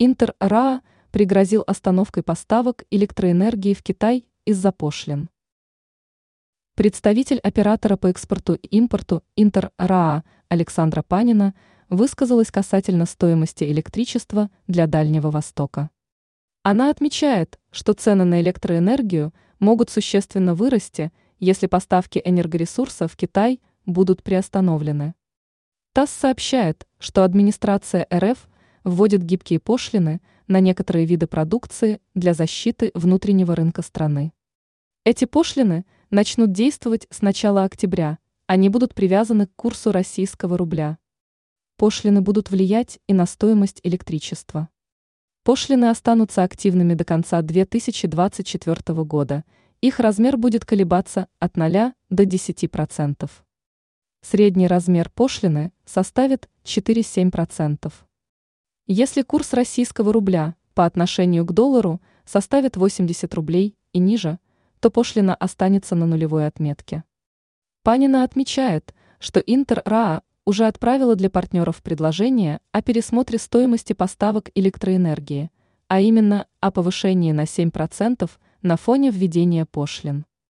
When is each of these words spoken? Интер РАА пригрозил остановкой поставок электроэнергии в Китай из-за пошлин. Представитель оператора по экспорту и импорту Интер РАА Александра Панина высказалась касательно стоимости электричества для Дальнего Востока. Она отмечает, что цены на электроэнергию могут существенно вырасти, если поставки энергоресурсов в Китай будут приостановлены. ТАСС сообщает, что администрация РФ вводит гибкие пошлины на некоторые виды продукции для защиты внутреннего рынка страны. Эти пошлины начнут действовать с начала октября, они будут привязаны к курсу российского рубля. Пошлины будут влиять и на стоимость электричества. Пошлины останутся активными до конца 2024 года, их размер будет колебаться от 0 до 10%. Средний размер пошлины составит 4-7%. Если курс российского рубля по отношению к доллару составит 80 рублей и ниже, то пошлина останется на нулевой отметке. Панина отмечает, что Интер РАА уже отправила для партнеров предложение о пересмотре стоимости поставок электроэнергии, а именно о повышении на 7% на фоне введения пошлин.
Интер 0.00 0.36
РАА 0.38 0.82
пригрозил 1.10 1.64
остановкой 1.66 2.22
поставок 2.22 2.84
электроэнергии 2.88 3.74
в 3.74 3.82
Китай 3.82 4.28
из-за 4.44 4.70
пошлин. 4.70 5.28
Представитель 6.76 7.40
оператора 7.40 7.96
по 7.96 8.06
экспорту 8.06 8.54
и 8.54 8.68
импорту 8.68 9.24
Интер 9.34 9.72
РАА 9.76 10.22
Александра 10.48 11.02
Панина 11.02 11.52
высказалась 11.88 12.52
касательно 12.52 13.06
стоимости 13.06 13.64
электричества 13.64 14.50
для 14.68 14.86
Дальнего 14.86 15.32
Востока. 15.32 15.90
Она 16.62 16.90
отмечает, 16.90 17.58
что 17.72 17.92
цены 17.92 18.22
на 18.24 18.40
электроэнергию 18.40 19.34
могут 19.58 19.90
существенно 19.90 20.54
вырасти, 20.54 21.10
если 21.40 21.66
поставки 21.66 22.22
энергоресурсов 22.24 23.14
в 23.14 23.16
Китай 23.16 23.60
будут 23.84 24.22
приостановлены. 24.22 25.16
ТАСС 25.92 26.10
сообщает, 26.10 26.86
что 27.00 27.24
администрация 27.24 28.06
РФ 28.14 28.48
вводит 28.88 29.22
гибкие 29.22 29.60
пошлины 29.60 30.20
на 30.46 30.60
некоторые 30.60 31.04
виды 31.04 31.26
продукции 31.26 32.00
для 32.14 32.34
защиты 32.34 32.90
внутреннего 32.94 33.54
рынка 33.54 33.82
страны. 33.82 34.32
Эти 35.04 35.26
пошлины 35.26 35.84
начнут 36.10 36.52
действовать 36.52 37.06
с 37.10 37.22
начала 37.22 37.64
октября, 37.64 38.18
они 38.46 38.70
будут 38.70 38.94
привязаны 38.94 39.46
к 39.46 39.54
курсу 39.56 39.92
российского 39.92 40.56
рубля. 40.56 40.98
Пошлины 41.76 42.22
будут 42.22 42.50
влиять 42.50 42.98
и 43.06 43.12
на 43.12 43.26
стоимость 43.26 43.80
электричества. 43.82 44.68
Пошлины 45.44 45.90
останутся 45.90 46.42
активными 46.42 46.94
до 46.94 47.04
конца 47.04 47.40
2024 47.42 49.04
года, 49.04 49.44
их 49.80 50.00
размер 50.00 50.36
будет 50.36 50.64
колебаться 50.64 51.28
от 51.38 51.56
0 51.56 51.92
до 52.10 52.24
10%. 52.24 53.30
Средний 54.22 54.66
размер 54.66 55.10
пошлины 55.10 55.72
составит 55.84 56.48
4-7%. 56.64 57.92
Если 58.90 59.20
курс 59.20 59.52
российского 59.52 60.14
рубля 60.14 60.54
по 60.72 60.86
отношению 60.86 61.44
к 61.44 61.52
доллару 61.52 62.00
составит 62.24 62.78
80 62.78 63.34
рублей 63.34 63.76
и 63.92 63.98
ниже, 63.98 64.38
то 64.80 64.90
пошлина 64.90 65.34
останется 65.34 65.94
на 65.94 66.06
нулевой 66.06 66.46
отметке. 66.46 67.04
Панина 67.82 68.24
отмечает, 68.24 68.94
что 69.18 69.40
Интер 69.40 69.82
РАА 69.84 70.22
уже 70.46 70.66
отправила 70.66 71.16
для 71.16 71.28
партнеров 71.28 71.82
предложение 71.82 72.60
о 72.72 72.80
пересмотре 72.80 73.38
стоимости 73.38 73.92
поставок 73.92 74.50
электроэнергии, 74.54 75.50
а 75.88 76.00
именно 76.00 76.46
о 76.60 76.70
повышении 76.70 77.32
на 77.32 77.42
7% 77.42 78.30
на 78.62 78.76
фоне 78.78 79.10
введения 79.10 79.66
пошлин. 79.66 80.24